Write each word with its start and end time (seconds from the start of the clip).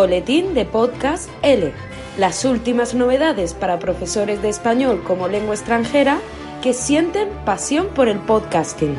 Boletín 0.00 0.54
de 0.54 0.64
Podcast 0.64 1.28
L. 1.42 1.74
Las 2.16 2.46
últimas 2.46 2.94
novedades 2.94 3.52
para 3.52 3.78
profesores 3.78 4.40
de 4.40 4.48
español 4.48 5.04
como 5.06 5.28
lengua 5.28 5.54
extranjera 5.54 6.20
que 6.62 6.72
sienten 6.72 7.28
pasión 7.44 7.88
por 7.88 8.08
el 8.08 8.18
podcasting. 8.18 8.96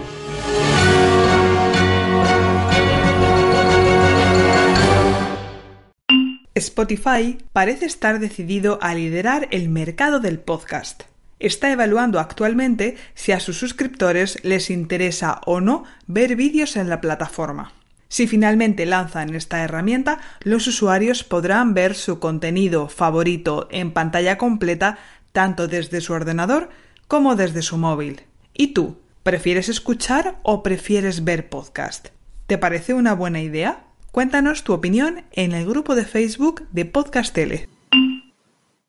Spotify 6.53 7.39
parece 7.51 7.87
estar 7.87 8.19
decidido 8.19 8.77
a 8.83 8.93
liderar 8.93 9.47
el 9.49 9.69
mercado 9.69 10.19
del 10.19 10.37
podcast. 10.37 11.05
Está 11.39 11.71
evaluando 11.71 12.19
actualmente 12.19 12.95
si 13.15 13.31
a 13.31 13.39
sus 13.39 13.57
suscriptores 13.57 14.37
les 14.43 14.69
interesa 14.69 15.41
o 15.47 15.61
no 15.61 15.83
ver 16.05 16.35
vídeos 16.35 16.75
en 16.75 16.89
la 16.89 17.01
plataforma. 17.01 17.73
Si 18.11 18.27
finalmente 18.27 18.85
lanzan 18.85 19.33
esta 19.35 19.63
herramienta, 19.63 20.19
los 20.41 20.67
usuarios 20.67 21.23
podrán 21.23 21.73
ver 21.73 21.95
su 21.95 22.19
contenido 22.19 22.89
favorito 22.89 23.69
en 23.71 23.93
pantalla 23.93 24.37
completa 24.37 24.97
tanto 25.31 25.69
desde 25.69 26.01
su 26.01 26.11
ordenador 26.11 26.71
como 27.07 27.37
desde 27.37 27.61
su 27.61 27.77
móvil. 27.77 28.23
¿Y 28.53 28.73
tú? 28.73 28.99
¿Prefieres 29.23 29.69
escuchar 29.69 30.35
o 30.43 30.61
prefieres 30.61 31.23
ver 31.23 31.47
podcast? 31.47 32.09
¿Te 32.47 32.57
parece 32.57 32.93
una 32.93 33.13
buena 33.13 33.39
idea? 33.39 33.85
Cuéntanos 34.11 34.65
tu 34.65 34.73
opinión 34.73 35.23
en 35.31 35.53
el 35.53 35.65
grupo 35.65 35.95
de 35.95 36.03
Facebook 36.03 36.67
de 36.73 36.83
Podcast 36.83 37.33
Tele. 37.33 37.69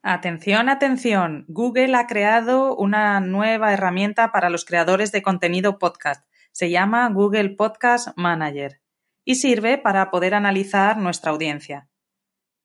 Atención, 0.02 0.68
atención. 0.68 1.44
Google 1.46 1.94
ha 1.94 2.08
creado 2.08 2.74
una 2.74 3.20
nueva 3.20 3.72
herramienta 3.72 4.32
para 4.32 4.50
los 4.50 4.64
creadores 4.64 5.12
de 5.12 5.22
contenido 5.22 5.78
podcast. 5.78 6.26
Se 6.50 6.70
llama 6.70 7.08
Google 7.08 7.50
Podcast 7.50 8.08
Manager 8.16 8.81
y 9.24 9.36
sirve 9.36 9.78
para 9.78 10.10
poder 10.10 10.34
analizar 10.34 10.96
nuestra 10.96 11.30
audiencia. 11.30 11.88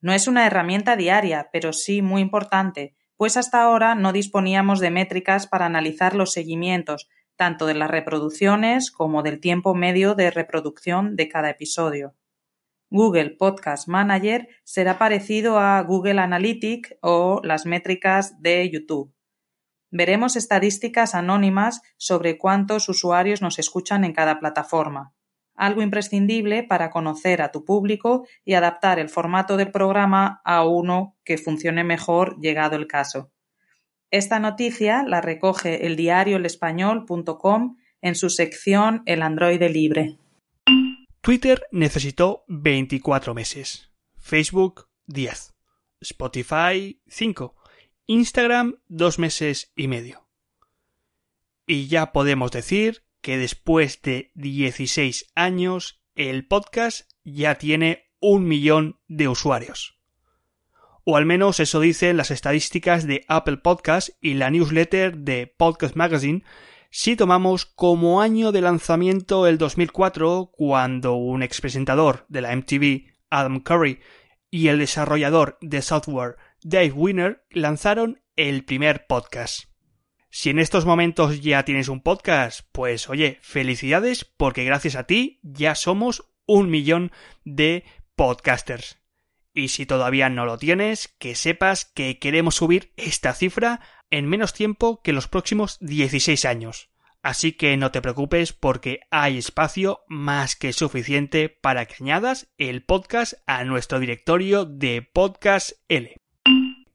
No 0.00 0.12
es 0.12 0.28
una 0.28 0.46
herramienta 0.46 0.96
diaria, 0.96 1.48
pero 1.52 1.72
sí 1.72 2.02
muy 2.02 2.22
importante, 2.22 2.94
pues 3.16 3.36
hasta 3.36 3.62
ahora 3.62 3.94
no 3.94 4.12
disponíamos 4.12 4.78
de 4.78 4.90
métricas 4.90 5.46
para 5.46 5.66
analizar 5.66 6.14
los 6.14 6.32
seguimientos, 6.32 7.08
tanto 7.36 7.66
de 7.66 7.74
las 7.74 7.90
reproducciones 7.90 8.90
como 8.90 9.22
del 9.22 9.40
tiempo 9.40 9.74
medio 9.74 10.14
de 10.14 10.30
reproducción 10.30 11.16
de 11.16 11.28
cada 11.28 11.50
episodio. 11.50 12.14
Google 12.90 13.30
Podcast 13.30 13.86
Manager 13.86 14.48
será 14.64 14.98
parecido 14.98 15.58
a 15.58 15.82
Google 15.82 16.20
Analytics 16.20 16.96
o 17.02 17.40
las 17.44 17.66
métricas 17.66 18.40
de 18.40 18.70
YouTube. 18.70 19.12
Veremos 19.90 20.36
estadísticas 20.36 21.14
anónimas 21.14 21.82
sobre 21.96 22.38
cuántos 22.38 22.88
usuarios 22.88 23.42
nos 23.42 23.58
escuchan 23.58 24.04
en 24.04 24.12
cada 24.12 24.38
plataforma, 24.38 25.14
algo 25.58 25.82
imprescindible 25.82 26.62
para 26.62 26.90
conocer 26.90 27.42
a 27.42 27.50
tu 27.50 27.64
público 27.64 28.26
y 28.44 28.54
adaptar 28.54 28.98
el 28.98 29.08
formato 29.08 29.56
del 29.56 29.70
programa 29.70 30.40
a 30.44 30.64
uno 30.64 31.16
que 31.24 31.36
funcione 31.36 31.84
mejor 31.84 32.40
llegado 32.40 32.76
el 32.76 32.86
caso. 32.86 33.30
Esta 34.10 34.38
noticia 34.38 35.02
la 35.02 35.20
recoge 35.20 35.86
el 35.86 35.96
diario 35.96 36.38
elespañol.com 36.38 37.76
en 38.00 38.14
su 38.14 38.30
sección 38.30 39.02
El 39.04 39.22
Android 39.22 39.62
libre. 39.62 40.18
Twitter 41.20 41.66
necesitó 41.72 42.44
24 42.48 43.34
meses, 43.34 43.90
Facebook 44.16 44.88
10, 45.06 45.54
Spotify 46.00 47.02
5, 47.06 47.54
Instagram 48.06 48.76
2 48.88 49.18
meses 49.18 49.72
y 49.76 49.88
medio. 49.88 50.26
Y 51.66 51.88
ya 51.88 52.12
podemos 52.12 52.50
decir 52.50 53.02
que 53.28 53.36
después 53.36 54.00
de 54.00 54.32
16 54.36 55.32
años 55.34 56.00
el 56.14 56.46
podcast 56.46 57.10
ya 57.24 57.56
tiene 57.56 58.06
un 58.20 58.48
millón 58.48 59.00
de 59.06 59.28
usuarios. 59.28 59.98
O 61.04 61.14
al 61.14 61.26
menos 61.26 61.60
eso 61.60 61.78
dicen 61.78 62.16
las 62.16 62.30
estadísticas 62.30 63.06
de 63.06 63.26
Apple 63.28 63.58
Podcast 63.58 64.08
y 64.22 64.32
la 64.32 64.48
newsletter 64.48 65.18
de 65.18 65.46
Podcast 65.46 65.94
Magazine 65.94 66.42
si 66.88 67.16
tomamos 67.16 67.66
como 67.66 68.22
año 68.22 68.50
de 68.50 68.62
lanzamiento 68.62 69.46
el 69.46 69.58
2004, 69.58 70.50
cuando 70.50 71.16
un 71.16 71.42
expresentador 71.42 72.24
de 72.30 72.40
la 72.40 72.56
MTV, 72.56 73.12
Adam 73.28 73.60
Curry, 73.60 74.00
y 74.50 74.68
el 74.68 74.78
desarrollador 74.78 75.58
de 75.60 75.82
software, 75.82 76.36
Dave 76.62 76.92
Winner, 76.92 77.44
lanzaron 77.50 78.22
el 78.36 78.64
primer 78.64 79.06
podcast. 79.06 79.64
Si 80.30 80.50
en 80.50 80.58
estos 80.58 80.84
momentos 80.84 81.40
ya 81.40 81.64
tienes 81.64 81.88
un 81.88 82.02
podcast, 82.02 82.60
pues 82.72 83.08
oye, 83.08 83.38
felicidades 83.42 84.24
porque 84.24 84.64
gracias 84.64 84.94
a 84.94 85.04
ti 85.04 85.40
ya 85.42 85.74
somos 85.74 86.28
un 86.46 86.70
millón 86.70 87.12
de 87.44 87.84
podcasters. 88.14 88.98
Y 89.54 89.68
si 89.68 89.86
todavía 89.86 90.28
no 90.28 90.44
lo 90.44 90.58
tienes, 90.58 91.08
que 91.18 91.34
sepas 91.34 91.86
que 91.86 92.18
queremos 92.18 92.56
subir 92.56 92.92
esta 92.96 93.32
cifra 93.32 93.80
en 94.10 94.26
menos 94.26 94.52
tiempo 94.52 95.02
que 95.02 95.12
los 95.12 95.28
próximos 95.28 95.78
16 95.80 96.44
años. 96.44 96.90
Así 97.22 97.52
que 97.52 97.76
no 97.76 97.90
te 97.90 98.00
preocupes 98.00 98.52
porque 98.52 99.00
hay 99.10 99.38
espacio 99.38 100.00
más 100.08 100.56
que 100.56 100.72
suficiente 100.72 101.48
para 101.48 101.86
que 101.86 101.96
añadas 102.02 102.48
el 102.58 102.84
podcast 102.84 103.34
a 103.46 103.64
nuestro 103.64 103.98
directorio 103.98 104.64
de 104.64 105.02
Podcast 105.02 105.72
L. 105.88 106.16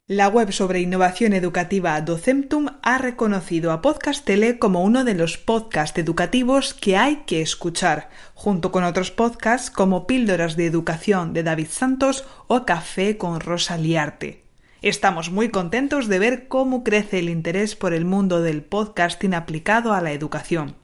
La 0.10 0.28
web 0.28 0.52
sobre 0.52 0.82
innovación 0.82 1.32
educativa 1.32 2.02
Docemtum 2.02 2.68
ha 2.82 2.98
reconocido 2.98 3.72
a 3.72 3.82
Podcast 3.82 4.26
Tele 4.26 4.60
como 4.60 4.84
uno 4.84 5.06
de 5.06 5.14
los 5.14 5.38
podcasts 5.38 5.98
educativos 5.98 6.74
que 6.74 6.98
hay 6.98 7.24
que 7.26 7.42
escuchar, 7.42 8.10
junto 8.34 8.70
con 8.74 8.84
otros 8.84 9.12
podcasts 9.12 9.72
como 9.72 10.06
Píldoras 10.06 10.58
de 10.58 10.66
Educación 10.66 11.32
de 11.32 11.44
David 11.44 11.68
Santos 11.70 12.26
o 12.48 12.66
Café 12.66 13.16
con 13.16 13.40
Rosa 13.40 13.78
Liarte. 13.78 14.44
Estamos 14.82 15.32
muy 15.32 15.48
contentos 15.48 16.10
de 16.10 16.20
ver 16.20 16.48
cómo 16.50 16.84
crece 16.84 17.20
el 17.20 17.30
interés 17.30 17.78
por 17.78 17.94
el 17.94 18.04
mundo 18.04 18.42
del 18.42 18.62
podcasting 18.62 19.34
aplicado 19.34 19.94
a 19.94 20.02
la 20.02 20.12
educación. 20.12 20.76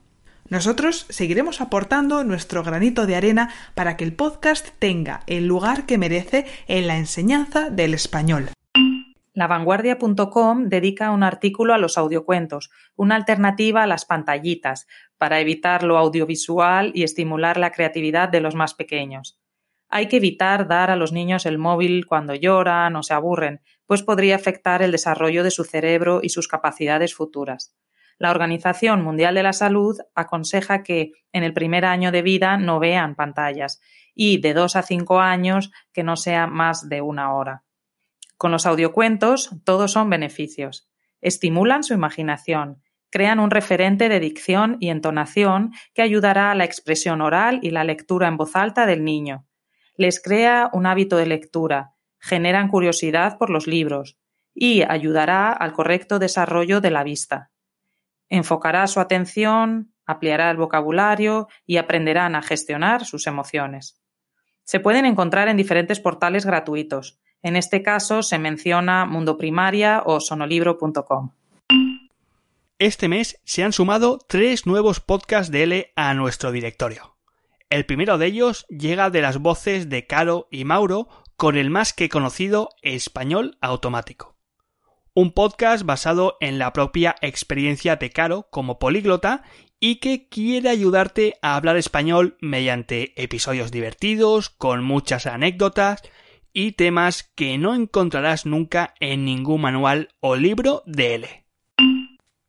Nosotros 0.48 1.04
seguiremos 1.10 1.60
aportando 1.60 2.24
nuestro 2.24 2.64
granito 2.64 3.04
de 3.04 3.16
arena 3.16 3.52
para 3.74 3.98
que 3.98 4.04
el 4.04 4.14
podcast 4.14 4.68
tenga 4.78 5.20
el 5.26 5.46
lugar 5.46 5.84
que 5.84 5.98
merece 5.98 6.46
en 6.68 6.86
la 6.86 6.96
enseñanza 6.96 7.68
del 7.68 7.92
español. 7.92 8.48
Lavanguardia.com 9.40 10.68
dedica 10.68 11.10
un 11.10 11.22
artículo 11.22 11.72
a 11.72 11.78
los 11.78 11.96
audiocuentos, 11.96 12.70
una 12.94 13.16
alternativa 13.16 13.82
a 13.82 13.86
las 13.86 14.04
pantallitas, 14.04 14.86
para 15.16 15.40
evitar 15.40 15.82
lo 15.82 15.96
audiovisual 15.96 16.92
y 16.92 17.04
estimular 17.04 17.56
la 17.56 17.72
creatividad 17.72 18.28
de 18.28 18.42
los 18.42 18.54
más 18.54 18.74
pequeños. 18.74 19.40
Hay 19.88 20.08
que 20.08 20.18
evitar 20.18 20.68
dar 20.68 20.90
a 20.90 20.96
los 20.96 21.12
niños 21.12 21.46
el 21.46 21.56
móvil 21.56 22.04
cuando 22.04 22.34
lloran 22.34 22.94
o 22.96 23.02
se 23.02 23.14
aburren, 23.14 23.62
pues 23.86 24.02
podría 24.02 24.36
afectar 24.36 24.82
el 24.82 24.92
desarrollo 24.92 25.42
de 25.42 25.50
su 25.50 25.64
cerebro 25.64 26.20
y 26.22 26.28
sus 26.28 26.46
capacidades 26.46 27.14
futuras. 27.14 27.74
La 28.18 28.32
Organización 28.32 29.02
Mundial 29.02 29.34
de 29.34 29.42
la 29.42 29.54
Salud 29.54 29.96
aconseja 30.14 30.82
que 30.82 31.12
en 31.32 31.44
el 31.44 31.54
primer 31.54 31.86
año 31.86 32.12
de 32.12 32.20
vida 32.20 32.58
no 32.58 32.78
vean 32.78 33.14
pantallas 33.14 33.80
y 34.14 34.38
de 34.42 34.52
dos 34.52 34.76
a 34.76 34.82
cinco 34.82 35.18
años 35.18 35.70
que 35.94 36.02
no 36.02 36.16
sea 36.16 36.46
más 36.46 36.90
de 36.90 37.00
una 37.00 37.32
hora. 37.32 37.64
Con 38.40 38.52
los 38.52 38.64
audiocuentos 38.64 39.50
todos 39.64 39.92
son 39.92 40.08
beneficios. 40.08 40.88
Estimulan 41.20 41.84
su 41.84 41.92
imaginación, 41.92 42.82
crean 43.10 43.38
un 43.38 43.50
referente 43.50 44.08
de 44.08 44.18
dicción 44.18 44.78
y 44.80 44.88
entonación 44.88 45.72
que 45.92 46.00
ayudará 46.00 46.50
a 46.50 46.54
la 46.54 46.64
expresión 46.64 47.20
oral 47.20 47.58
y 47.60 47.68
la 47.68 47.84
lectura 47.84 48.28
en 48.28 48.38
voz 48.38 48.56
alta 48.56 48.86
del 48.86 49.04
niño. 49.04 49.46
Les 49.94 50.22
crea 50.22 50.70
un 50.72 50.86
hábito 50.86 51.18
de 51.18 51.26
lectura, 51.26 51.92
generan 52.18 52.68
curiosidad 52.68 53.36
por 53.36 53.50
los 53.50 53.66
libros 53.66 54.18
y 54.54 54.84
ayudará 54.88 55.52
al 55.52 55.74
correcto 55.74 56.18
desarrollo 56.18 56.80
de 56.80 56.90
la 56.90 57.04
vista. 57.04 57.50
Enfocará 58.30 58.86
su 58.86 59.00
atención, 59.00 59.92
ampliará 60.06 60.50
el 60.50 60.56
vocabulario 60.56 61.48
y 61.66 61.76
aprenderán 61.76 62.34
a 62.34 62.40
gestionar 62.40 63.04
sus 63.04 63.26
emociones. 63.26 64.00
Se 64.64 64.80
pueden 64.80 65.04
encontrar 65.04 65.48
en 65.48 65.58
diferentes 65.58 66.00
portales 66.00 66.46
gratuitos. 66.46 67.20
En 67.42 67.56
este 67.56 67.82
caso 67.82 68.22
se 68.22 68.38
menciona 68.38 69.06
Mundo 69.06 69.36
Primaria 69.38 70.02
o 70.04 70.20
sonolibro.com. 70.20 71.30
Este 72.78 73.08
mes 73.08 73.40
se 73.44 73.62
han 73.62 73.72
sumado 73.72 74.18
tres 74.26 74.66
nuevos 74.66 75.00
podcasts 75.00 75.50
de 75.50 75.62
L 75.62 75.92
a 75.96 76.14
nuestro 76.14 76.52
directorio. 76.52 77.16
El 77.68 77.86
primero 77.86 78.18
de 78.18 78.26
ellos 78.26 78.66
llega 78.68 79.10
de 79.10 79.22
las 79.22 79.38
voces 79.38 79.88
de 79.88 80.06
Caro 80.06 80.48
y 80.50 80.64
Mauro 80.64 81.08
con 81.36 81.56
el 81.56 81.70
más 81.70 81.92
que 81.92 82.08
conocido 82.08 82.70
Español 82.82 83.56
Automático. 83.60 84.36
Un 85.14 85.32
podcast 85.32 85.84
basado 85.84 86.36
en 86.40 86.58
la 86.58 86.72
propia 86.72 87.16
experiencia 87.22 87.96
de 87.96 88.10
Caro 88.10 88.48
como 88.50 88.78
políglota 88.78 89.42
y 89.78 89.96
que 89.96 90.28
quiere 90.28 90.68
ayudarte 90.68 91.38
a 91.42 91.56
hablar 91.56 91.76
español 91.76 92.36
mediante 92.40 93.14
episodios 93.22 93.70
divertidos, 93.70 94.50
con 94.50 94.84
muchas 94.84 95.26
anécdotas 95.26 96.02
y 96.52 96.72
temas 96.72 97.30
que 97.34 97.58
no 97.58 97.74
encontrarás 97.74 98.46
nunca 98.46 98.94
en 99.00 99.24
ningún 99.24 99.60
manual 99.60 100.08
o 100.20 100.36
libro 100.36 100.82
de 100.86 101.14
L. 101.14 101.44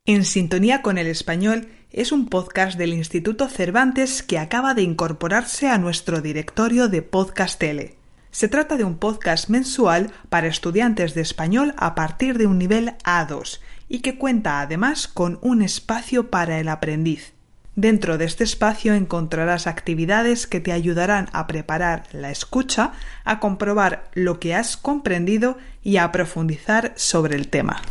En 0.05 0.25
sintonía 0.25 0.81
con 0.81 0.97
el 0.97 1.07
español 1.07 1.67
es 1.91 2.11
un 2.11 2.27
podcast 2.27 2.77
del 2.77 2.93
Instituto 2.93 3.47
Cervantes 3.47 4.23
que 4.23 4.39
acaba 4.39 4.73
de 4.73 4.81
incorporarse 4.81 5.67
a 5.67 5.77
nuestro 5.77 6.21
directorio 6.21 6.87
de 6.87 7.01
Podcast 7.01 7.61
L. 7.61 7.95
Se 8.31 8.47
trata 8.47 8.77
de 8.77 8.85
un 8.85 8.97
podcast 8.97 9.49
mensual 9.49 10.11
para 10.29 10.47
estudiantes 10.47 11.13
de 11.13 11.21
español 11.21 11.73
a 11.77 11.95
partir 11.95 12.37
de 12.37 12.47
un 12.47 12.57
nivel 12.57 12.95
A2 13.03 13.59
y 13.89 13.99
que 13.99 14.17
cuenta 14.17 14.61
además 14.61 15.07
con 15.07 15.37
un 15.41 15.61
espacio 15.61 16.29
para 16.29 16.59
el 16.59 16.69
aprendiz. 16.69 17.33
Dentro 17.75 18.17
de 18.17 18.25
este 18.25 18.43
espacio 18.43 18.93
encontrarás 18.93 19.65
actividades 19.65 20.45
que 20.45 20.59
te 20.59 20.73
ayudarán 20.73 21.29
a 21.31 21.47
preparar 21.47 22.03
la 22.11 22.29
escucha, 22.29 22.91
a 23.23 23.39
comprobar 23.39 24.09
lo 24.13 24.41
que 24.41 24.53
has 24.53 24.75
comprendido 24.75 25.57
y 25.81 25.95
a 25.95 26.11
profundizar 26.11 26.91
sobre 26.97 27.37
el 27.37 27.47
tema. 27.47 27.81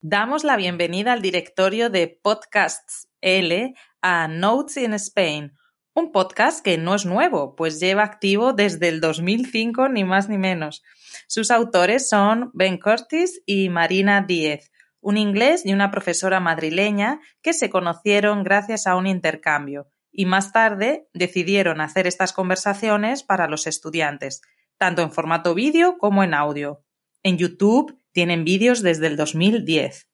Damos 0.00 0.42
la 0.42 0.56
bienvenida 0.56 1.12
al 1.12 1.20
directorio 1.20 1.90
de 1.90 2.18
Podcasts 2.22 3.08
L 3.20 3.74
a 4.00 4.26
Notes 4.26 4.78
in 4.78 4.94
Spain, 4.94 5.52
un 5.92 6.12
podcast 6.12 6.64
que 6.64 6.78
no 6.78 6.94
es 6.94 7.04
nuevo, 7.04 7.54
pues 7.56 7.78
lleva 7.78 8.04
activo 8.04 8.54
desde 8.54 8.88
el 8.88 9.02
2005 9.02 9.90
ni 9.90 10.02
más 10.02 10.30
ni 10.30 10.38
menos. 10.38 10.82
Sus 11.28 11.50
autores 11.50 12.08
son 12.08 12.50
Ben 12.54 12.78
Curtis 12.78 13.42
y 13.44 13.68
Marina 13.68 14.22
Díez, 14.22 14.70
un 15.00 15.16
inglés 15.16 15.64
y 15.64 15.72
una 15.72 15.90
profesora 15.90 16.40
madrileña 16.40 17.20
que 17.42 17.52
se 17.52 17.70
conocieron 17.70 18.44
gracias 18.44 18.86
a 18.86 18.96
un 18.96 19.06
intercambio 19.06 19.88
y 20.12 20.26
más 20.26 20.52
tarde 20.52 21.08
decidieron 21.14 21.80
hacer 21.80 22.06
estas 22.06 22.32
conversaciones 22.32 23.22
para 23.22 23.48
los 23.48 23.66
estudiantes, 23.66 24.42
tanto 24.78 25.02
en 25.02 25.12
formato 25.12 25.54
vídeo 25.54 25.98
como 25.98 26.24
en 26.24 26.34
audio. 26.34 26.84
En 27.22 27.38
YouTube 27.38 27.96
tienen 28.12 28.44
vídeos 28.44 28.82
desde 28.82 29.06
el 29.06 29.16
2010. 29.16 30.08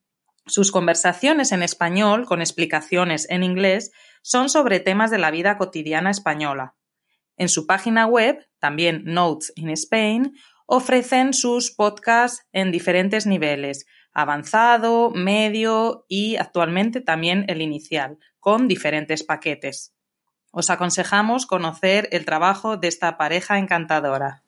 Sus 0.47 0.71
conversaciones 0.71 1.53
en 1.53 1.63
español, 1.63 2.27
con 2.27 2.41
explicaciones 2.41 3.29
en 3.31 3.43
inglés, 3.43 3.91
son 4.23 4.49
sobre 4.49 4.81
temas 4.81 5.11
de 5.11 5.19
la 5.19 5.31
vida 5.31 5.57
cotidiana 5.57 6.11
española. 6.11 6.77
En 7.37 7.49
su 7.49 7.67
página 7.67 8.07
web, 8.07 8.47
también 8.59 9.03
Notes 9.05 9.53
in 9.57 9.71
Spain, 9.71 10.35
ofrecen 10.67 11.33
sus 11.33 11.71
podcasts 11.71 12.45
en 12.53 12.73
diferentes 12.73 13.27
niveles, 13.27 13.87
avanzado, 14.17 15.11
medio 15.11 16.07
y 16.09 16.37
actualmente 16.37 17.03
también 17.03 17.45
el 17.49 17.61
inicial, 17.61 18.19
con 18.41 18.67
diferentes 18.67 19.23
paquetes. 19.23 19.95
Os 20.51 20.71
aconsejamos 20.71 21.45
conocer 21.45 22.09
el 22.13 22.25
trabajo 22.25 22.79
de 22.79 22.89
esta 22.89 23.19
pareja 23.19 23.59
encantadora. 23.59 24.43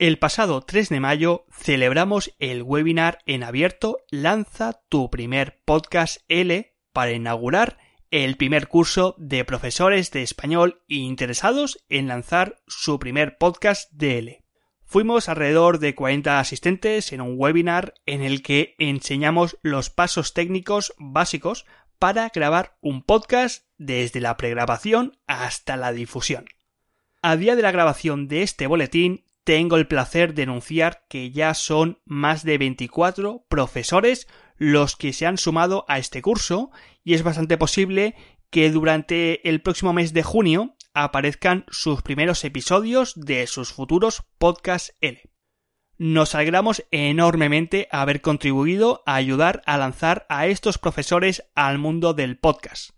El 0.00 0.18
pasado 0.18 0.62
3 0.62 0.88
de 0.88 0.98
mayo 0.98 1.44
celebramos 1.52 2.34
el 2.40 2.64
webinar 2.64 3.18
en 3.24 3.44
abierto 3.44 3.98
Lanza 4.10 4.80
tu 4.88 5.10
primer 5.10 5.60
podcast 5.64 6.22
L 6.26 6.74
para 6.92 7.12
inaugurar 7.12 7.78
el 8.10 8.36
primer 8.36 8.66
curso 8.66 9.14
de 9.16 9.44
profesores 9.44 10.10
de 10.10 10.22
español 10.22 10.82
interesados 10.88 11.84
en 11.88 12.08
lanzar 12.08 12.56
su 12.66 12.98
primer 12.98 13.38
podcast 13.38 13.92
DL. 13.92 14.42
Fuimos 14.90 15.28
alrededor 15.28 15.78
de 15.78 15.94
40 15.94 16.40
asistentes 16.40 17.12
en 17.12 17.20
un 17.20 17.34
webinar 17.36 17.94
en 18.06 18.22
el 18.22 18.42
que 18.42 18.74
enseñamos 18.76 19.56
los 19.62 19.88
pasos 19.88 20.34
técnicos 20.34 20.94
básicos 20.98 21.64
para 22.00 22.28
grabar 22.34 22.76
un 22.80 23.04
podcast 23.04 23.66
desde 23.78 24.20
la 24.20 24.36
pregrabación 24.36 25.16
hasta 25.28 25.76
la 25.76 25.92
difusión. 25.92 26.46
A 27.22 27.36
día 27.36 27.54
de 27.54 27.62
la 27.62 27.70
grabación 27.70 28.26
de 28.26 28.42
este 28.42 28.66
boletín 28.66 29.22
tengo 29.44 29.76
el 29.76 29.86
placer 29.86 30.34
de 30.34 30.42
anunciar 30.42 31.04
que 31.08 31.30
ya 31.30 31.54
son 31.54 32.00
más 32.04 32.42
de 32.42 32.58
24 32.58 33.46
profesores 33.48 34.26
los 34.56 34.96
que 34.96 35.12
se 35.12 35.24
han 35.24 35.38
sumado 35.38 35.84
a 35.86 36.00
este 36.00 36.20
curso 36.20 36.72
y 37.04 37.14
es 37.14 37.22
bastante 37.22 37.56
posible 37.56 38.16
que 38.50 38.72
durante 38.72 39.48
el 39.48 39.62
próximo 39.62 39.92
mes 39.92 40.12
de 40.12 40.24
junio 40.24 40.74
aparezcan 40.94 41.64
sus 41.68 42.02
primeros 42.02 42.44
episodios 42.44 43.14
de 43.16 43.46
sus 43.46 43.72
futuros 43.72 44.24
Podcast 44.38 44.90
L. 45.00 45.22
Nos 45.98 46.34
alegramos 46.34 46.84
enormemente 46.90 47.86
haber 47.90 48.22
contribuido 48.22 49.02
a 49.04 49.16
ayudar 49.16 49.62
a 49.66 49.76
lanzar 49.76 50.24
a 50.28 50.46
estos 50.46 50.78
profesores 50.78 51.44
al 51.54 51.78
mundo 51.78 52.14
del 52.14 52.38
podcast. 52.38 52.90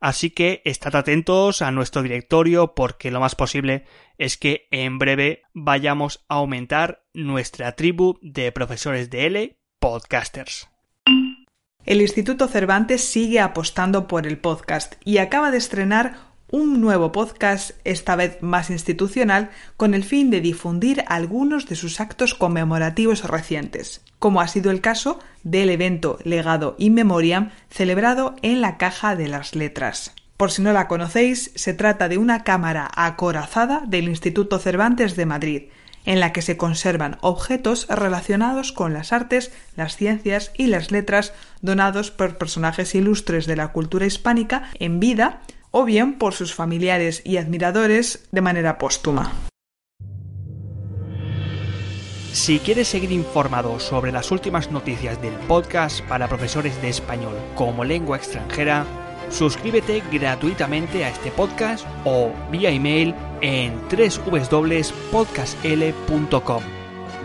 Así 0.00 0.30
que 0.30 0.62
estad 0.64 0.96
atentos 0.96 1.62
a 1.62 1.70
nuestro 1.70 2.02
directorio 2.02 2.74
porque 2.74 3.10
lo 3.10 3.20
más 3.20 3.34
posible 3.34 3.84
es 4.18 4.36
que 4.36 4.68
en 4.70 4.98
breve 4.98 5.42
vayamos 5.52 6.24
a 6.28 6.36
aumentar 6.36 7.04
nuestra 7.12 7.72
tribu 7.72 8.18
de 8.22 8.52
profesores 8.52 9.10
de 9.10 9.26
L 9.26 9.58
podcasters. 9.78 10.68
El 11.84 12.00
Instituto 12.00 12.48
Cervantes 12.48 13.04
sigue 13.04 13.40
apostando 13.40 14.08
por 14.08 14.26
el 14.26 14.38
podcast 14.38 14.94
y 15.04 15.18
acaba 15.18 15.50
de 15.50 15.58
estrenar 15.58 16.35
un 16.50 16.80
nuevo 16.80 17.12
podcast, 17.12 17.72
esta 17.84 18.14
vez 18.16 18.38
más 18.40 18.70
institucional, 18.70 19.50
con 19.76 19.94
el 19.94 20.04
fin 20.04 20.30
de 20.30 20.40
difundir 20.40 21.04
algunos 21.08 21.66
de 21.66 21.76
sus 21.76 22.00
actos 22.00 22.34
conmemorativos 22.34 23.24
recientes, 23.24 24.02
como 24.18 24.40
ha 24.40 24.48
sido 24.48 24.70
el 24.70 24.80
caso 24.80 25.18
del 25.42 25.70
evento 25.70 26.18
Legado 26.24 26.76
in 26.78 26.94
Memoriam 26.94 27.50
celebrado 27.70 28.36
en 28.42 28.60
la 28.60 28.76
Caja 28.76 29.16
de 29.16 29.28
las 29.28 29.54
Letras. 29.54 30.14
Por 30.36 30.50
si 30.50 30.62
no 30.62 30.72
la 30.72 30.86
conocéis, 30.86 31.50
se 31.54 31.74
trata 31.74 32.08
de 32.08 32.18
una 32.18 32.44
cámara 32.44 32.90
acorazada 32.94 33.82
del 33.86 34.08
Instituto 34.08 34.58
Cervantes 34.58 35.16
de 35.16 35.26
Madrid, 35.26 35.62
en 36.04 36.20
la 36.20 36.32
que 36.32 36.42
se 36.42 36.56
conservan 36.56 37.18
objetos 37.20 37.88
relacionados 37.88 38.72
con 38.72 38.92
las 38.92 39.12
artes, 39.12 39.50
las 39.76 39.96
ciencias 39.96 40.52
y 40.54 40.68
las 40.68 40.92
letras 40.92 41.32
donados 41.62 42.12
por 42.12 42.38
personajes 42.38 42.94
ilustres 42.94 43.46
de 43.46 43.56
la 43.56 43.72
cultura 43.72 44.06
hispánica 44.06 44.70
en 44.78 45.00
vida 45.00 45.40
o 45.78 45.84
bien 45.84 46.14
por 46.14 46.32
sus 46.32 46.54
familiares 46.54 47.20
y 47.22 47.36
admiradores 47.36 48.26
de 48.32 48.40
manera 48.40 48.78
póstuma. 48.78 49.30
Si 52.32 52.60
quieres 52.60 52.88
seguir 52.88 53.12
informado 53.12 53.78
sobre 53.78 54.10
las 54.10 54.30
últimas 54.30 54.70
noticias 54.70 55.20
del 55.20 55.34
podcast 55.34 56.00
para 56.08 56.28
profesores 56.28 56.80
de 56.80 56.88
español 56.88 57.34
como 57.56 57.84
lengua 57.84 58.16
extranjera, 58.16 58.86
suscríbete 59.28 60.02
gratuitamente 60.10 61.04
a 61.04 61.10
este 61.10 61.30
podcast 61.30 61.86
o 62.06 62.30
vía 62.50 62.70
email 62.70 63.14
en 63.42 63.78
www.podcastl.com, 63.90 66.62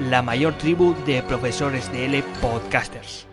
la 0.09 0.21
mayor 0.21 0.57
tribu 0.57 0.93
de 1.05 1.23
profesores 1.23 1.89
de 1.93 2.03
L 2.03 2.21
podcasters. 2.41 3.30